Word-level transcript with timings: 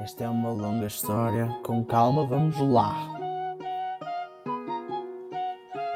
Esta 0.00 0.24
é 0.24 0.28
uma 0.28 0.50
longa 0.50 0.86
história, 0.86 1.48
com 1.64 1.84
calma 1.84 2.24
vamos 2.24 2.56
lá. 2.60 3.18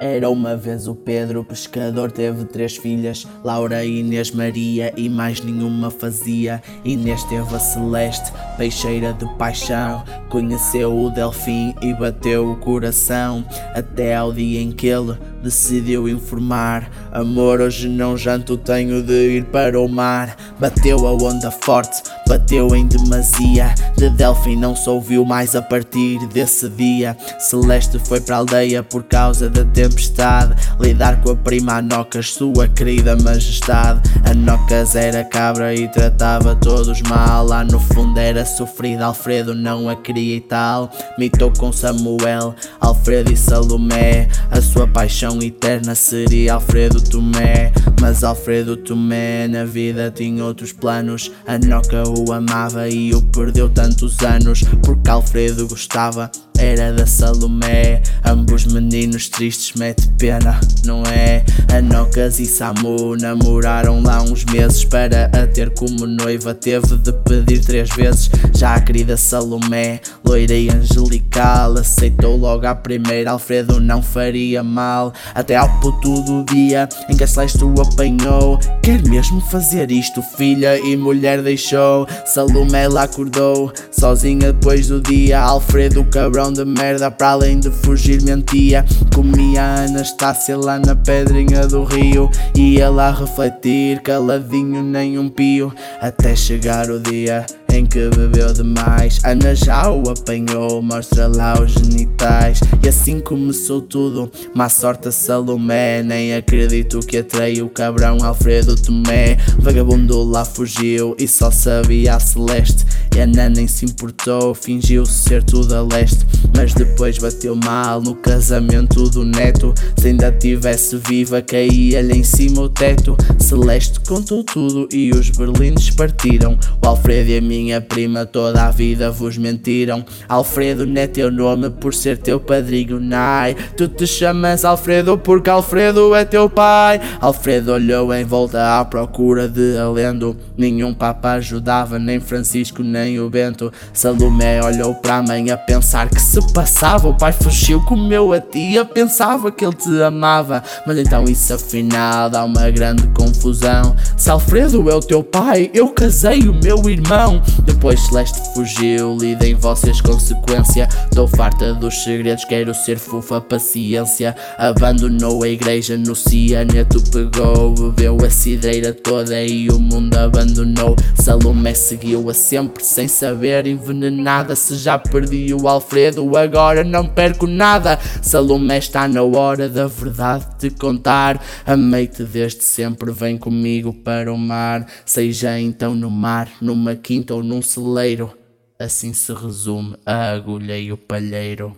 Era 0.00 0.28
uma 0.28 0.56
vez 0.56 0.88
o 0.88 0.96
Pedro, 0.96 1.44
pescador, 1.44 2.10
teve 2.10 2.44
três 2.46 2.76
filhas, 2.76 3.24
Laura, 3.44 3.84
Inês, 3.84 4.32
Maria 4.32 4.92
e 4.96 5.08
mais 5.08 5.40
nenhuma 5.40 5.92
fazia. 5.92 6.60
Inês 6.84 7.22
teve 7.22 7.54
a 7.54 7.60
Celeste, 7.60 8.32
peixeira 8.56 9.12
de 9.12 9.24
paixão, 9.36 10.02
conheceu 10.28 10.92
o 10.92 11.08
Delfim 11.08 11.72
e 11.80 11.94
bateu 11.94 12.50
o 12.50 12.56
coração, 12.56 13.44
até 13.76 14.16
ao 14.16 14.32
dia 14.32 14.60
em 14.60 14.72
que 14.72 14.88
ele 14.88 15.16
decidiu 15.40 16.08
informar: 16.08 16.90
Amor, 17.12 17.60
hoje 17.60 17.88
não 17.88 18.16
janto, 18.16 18.56
tenho 18.56 19.04
de 19.04 19.36
ir 19.36 19.44
para 19.44 19.80
o 19.80 19.88
mar. 19.88 20.36
Bateu 20.58 21.06
a 21.06 21.12
onda 21.12 21.52
forte, 21.52 22.02
bateu 22.32 22.74
em 22.74 22.86
demasia. 22.86 23.74
De 23.94 24.08
Delfim 24.08 24.56
não 24.56 24.74
se 24.74 24.88
ouviu 24.88 25.22
mais 25.22 25.54
a 25.54 25.60
partir 25.60 26.18
desse 26.28 26.66
dia. 26.70 27.14
Celeste 27.38 27.98
foi 27.98 28.22
para 28.22 28.36
a 28.36 28.38
aldeia 28.38 28.82
por 28.82 29.02
causa 29.02 29.50
da 29.50 29.66
tempestade. 29.66 30.54
Lidar 30.80 31.20
com 31.20 31.32
a 31.32 31.36
prima 31.36 31.74
Anocas, 31.74 32.32
sua 32.32 32.68
querida 32.68 33.14
majestade. 33.16 34.00
Anocas 34.24 34.96
era 34.96 35.22
cabra 35.22 35.74
e 35.74 35.86
tratava 35.88 36.56
todos 36.56 37.02
mal. 37.02 37.44
Lá 37.44 37.64
no 37.64 37.78
fundo 37.78 38.18
era 38.18 38.46
sofrida, 38.46 39.04
Alfredo 39.04 39.54
não 39.54 39.90
a 39.90 39.94
queria 39.94 40.36
e 40.36 40.40
tal. 40.40 40.90
Mitou 41.18 41.52
com 41.58 41.70
Samuel, 41.70 42.54
Alfredo 42.80 43.30
e 43.30 43.36
Salomé. 43.36 44.26
A 44.50 44.62
sua 44.62 44.88
paixão 44.88 45.38
eterna 45.42 45.94
seria 45.94 46.54
Alfredo 46.54 46.98
Tomé. 46.98 47.72
Mas 48.02 48.24
Alfredo 48.24 48.76
Tomé 48.76 49.46
na 49.46 49.64
vida 49.64 50.10
tinha 50.10 50.44
outros 50.44 50.72
planos. 50.72 51.30
A 51.46 51.56
Noca 51.56 52.02
o 52.18 52.32
amava 52.32 52.88
e 52.88 53.14
o 53.14 53.22
perdeu 53.22 53.70
tantos 53.70 54.18
anos. 54.22 54.64
Porque 54.84 55.08
Alfredo 55.08 55.68
gostava 55.68 56.28
era 56.62 56.92
da 56.92 57.06
Salomé. 57.06 58.00
Ambos 58.24 58.64
meninos 58.66 59.28
tristes, 59.28 59.72
mete 59.74 60.08
pena, 60.16 60.60
não 60.84 61.02
é? 61.02 61.44
Anocas 61.76 62.38
e 62.38 62.46
Samu 62.46 63.16
namoraram 63.16 64.00
lá 64.00 64.22
uns 64.22 64.44
meses. 64.44 64.84
Para 64.84 65.26
a 65.26 65.46
ter 65.46 65.70
como 65.70 66.06
noiva, 66.06 66.54
teve 66.54 66.96
de 66.98 67.12
pedir 67.12 67.64
três 67.64 67.90
vezes. 67.90 68.30
Já 68.54 68.74
a 68.74 68.80
querida 68.80 69.16
Salomé, 69.16 70.00
loira 70.24 70.54
e 70.54 70.70
angelical, 70.70 71.72
aceitou 71.78 72.36
logo 72.36 72.64
à 72.66 72.74
primeira. 72.74 73.32
Alfredo 73.32 73.80
não 73.80 74.00
faria 74.00 74.62
mal. 74.62 75.12
Até 75.34 75.56
ao 75.56 75.68
puto 75.80 76.22
do 76.22 76.44
dia 76.44 76.88
em 77.08 77.16
que 77.16 77.24
a 77.24 77.26
Celeste 77.26 77.64
o 77.64 77.74
apanhou. 77.80 78.58
Quer 78.82 79.02
mesmo 79.08 79.40
fazer 79.40 79.90
isto, 79.90 80.22
filha 80.22 80.78
e 80.78 80.96
mulher 80.96 81.42
deixou. 81.42 82.06
Salomé 82.24 82.86
lá 82.86 83.04
acordou, 83.04 83.72
sozinha 83.90 84.52
depois 84.52 84.86
do 84.86 85.00
dia. 85.00 85.40
Alfredo, 85.40 86.04
cabrão 86.04 86.51
de 86.52 86.64
merda, 86.64 87.10
para 87.10 87.30
além 87.30 87.58
de 87.58 87.70
fugir, 87.70 88.22
mentia. 88.22 88.84
Comia 89.14 89.62
a 89.62 89.84
Anastácia 89.84 90.56
lá 90.56 90.78
na 90.78 90.94
pedrinha 90.94 91.66
do 91.66 91.84
rio. 91.84 92.30
Ia 92.54 92.90
lá 92.90 93.10
refletir, 93.10 94.00
caladinho, 94.02 94.82
nem 94.82 95.18
um 95.18 95.28
pio. 95.28 95.72
Até 96.00 96.36
chegar 96.36 96.90
o 96.90 97.00
dia 97.00 97.46
em 97.72 97.86
que 97.86 98.08
bebeu 98.10 98.52
demais. 98.52 99.18
Ana 99.24 99.54
já 99.54 99.90
o 99.90 100.10
apanhou, 100.10 100.82
mostra 100.82 101.26
lá 101.26 101.60
os 101.60 101.72
genitais. 101.72 102.60
E 102.82 102.88
assim 102.88 103.20
começou 103.20 103.80
tudo. 103.80 104.30
Má 104.54 104.68
sorte 104.68 105.08
a 105.08 105.12
Salomé, 105.12 106.02
nem 106.02 106.34
acredito 106.34 107.00
que 107.00 107.18
atraiu 107.18 107.66
o 107.66 107.70
cabrão 107.70 108.18
Alfredo 108.22 108.76
Tomé. 108.76 109.38
Vagabundo 109.58 110.22
lá 110.22 110.44
fugiu 110.44 111.16
e 111.18 111.26
só 111.26 111.50
sabia 111.50 112.16
a 112.16 112.20
Celeste. 112.20 112.84
E 113.14 113.20
a 113.20 113.26
Nana 113.26 113.50
nem 113.50 113.68
se 113.68 113.84
importou, 113.84 114.54
fingiu 114.54 115.04
ser 115.04 115.42
tudo 115.42 115.74
a 115.74 115.82
leste. 115.82 116.24
Mas 116.56 116.72
depois 116.74 117.18
bateu 117.18 117.54
mal 117.54 118.00
no 118.00 118.14
casamento 118.14 119.08
do 119.08 119.24
neto. 119.24 119.74
Se 119.98 120.08
ainda 120.08 120.32
tivesse 120.32 120.96
viva, 120.96 121.42
caía-lhe 121.42 122.14
em 122.14 122.22
cima 122.22 122.62
o 122.62 122.68
teto. 122.68 123.16
Celeste 123.38 124.00
contou 124.00 124.42
tudo 124.44 124.88
e 124.92 125.10
os 125.10 125.30
berlindes 125.30 125.90
partiram. 125.90 126.58
O 126.82 126.88
Alfredo 126.88 127.30
e 127.30 127.38
a 127.38 127.40
minha 127.40 127.80
prima 127.80 128.24
toda 128.24 128.64
a 128.64 128.70
vida 128.70 129.10
vos 129.10 129.36
mentiram. 129.36 130.04
Alfredo 130.28 130.86
não 130.86 131.00
é 131.00 131.06
teu 131.06 131.30
nome 131.30 131.70
por 131.70 131.92
ser 131.92 132.18
teu 132.18 132.40
padrinho, 132.40 132.98
nai. 133.00 133.54
Tu 133.76 133.88
te 133.88 134.06
chamas 134.06 134.64
Alfredo 134.64 135.18
porque 135.18 135.50
Alfredo 135.50 136.14
é 136.14 136.24
teu 136.24 136.48
pai. 136.48 137.00
Alfredo 137.20 137.72
olhou 137.72 138.12
em 138.14 138.24
volta 138.24 138.80
à 138.80 138.84
procura 138.84 139.48
de 139.48 139.76
alendo. 139.76 140.36
Nenhum 140.56 140.94
papa 140.94 141.32
ajudava, 141.32 141.98
nem 141.98 142.20
Francisco, 142.20 142.82
nem 142.82 143.01
nem 143.02 143.18
o 143.18 143.28
Bento. 143.28 143.72
Salomé 143.92 144.62
olhou 144.62 144.94
para 144.94 145.16
a 145.16 145.22
mãe 145.22 145.50
a 145.50 145.56
pensar 145.56 146.08
que 146.08 146.20
se 146.20 146.40
passava. 146.52 147.08
O 147.08 147.14
pai 147.14 147.32
fugiu, 147.32 147.80
comeu 147.84 148.32
a 148.32 148.40
tia, 148.40 148.84
pensava 148.84 149.50
que 149.50 149.64
ele 149.64 149.74
te 149.74 150.02
amava. 150.02 150.62
Mas 150.86 150.98
então 150.98 151.24
isso 151.24 151.52
afinal 151.52 152.30
dá 152.30 152.44
uma 152.44 152.70
grande 152.70 153.06
confusão. 153.08 153.96
Se 154.16 154.30
Alfredo 154.30 154.88
é 154.88 154.94
o 154.94 155.00
teu 155.00 155.22
pai, 155.22 155.70
eu 155.74 155.88
casei 155.88 156.48
o 156.48 156.54
meu 156.54 156.88
irmão. 156.88 157.42
Depois 157.64 158.00
Celeste 158.00 158.38
fugiu, 158.54 159.16
lidem 159.18 159.54
vocês 159.54 160.00
consequência. 160.00 160.88
Estou 161.04 161.26
farta 161.26 161.74
dos 161.74 162.02
segredos, 162.04 162.44
quero 162.44 162.72
ser 162.74 162.98
fofa, 162.98 163.40
paciência. 163.40 164.36
Abandonou 164.56 165.42
a 165.42 165.48
igreja 165.48 165.96
no 165.96 166.14
cianeto, 166.14 167.02
pegou, 167.10 167.74
bebeu 167.74 168.18
a 168.24 168.30
cidreira 168.30 168.92
toda 168.92 169.42
e 169.42 169.68
o 169.68 169.78
mundo 169.78 170.16
abandonou. 170.16 170.94
Salomé 171.20 171.74
seguiu-a 171.74 172.34
sempre 172.34 172.84
sem 172.92 173.08
saber, 173.08 173.66
envenenada. 173.66 174.54
Se 174.54 174.76
já 174.76 174.98
perdi 174.98 175.54
o 175.54 175.66
Alfredo, 175.66 176.36
agora 176.36 176.84
não 176.84 177.06
perco 177.06 177.46
nada. 177.46 177.98
Salomé 178.20 178.78
está 178.78 179.08
na 179.08 179.22
hora 179.22 179.68
da 179.68 179.86
verdade 179.86 180.46
te 180.58 180.70
contar. 180.70 181.42
Amei-te 181.64 182.22
desde 182.24 182.62
sempre, 182.62 183.10
vem 183.10 183.38
comigo 183.38 183.92
para 183.92 184.32
o 184.32 184.36
mar. 184.36 184.86
Seja 185.06 185.58
então 185.58 185.94
no 185.94 186.10
mar, 186.10 186.48
numa 186.60 186.94
quinta 186.94 187.34
ou 187.34 187.42
num 187.42 187.62
celeiro. 187.62 188.30
Assim 188.78 189.12
se 189.12 189.32
resume 189.32 189.96
a 190.04 190.32
agulha 190.32 190.78
e 190.78 190.92
o 190.92 190.96
palheiro. 190.96 191.74